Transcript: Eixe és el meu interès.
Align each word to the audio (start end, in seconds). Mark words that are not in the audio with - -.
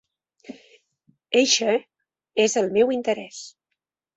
Eixe 1.41 1.75
és 2.45 2.57
el 2.63 2.73
meu 2.79 2.95
interès. 2.99 3.45